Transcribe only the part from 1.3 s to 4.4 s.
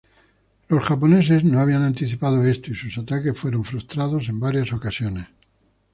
no habían anticipado esto, y sus ataques fueron frustrados en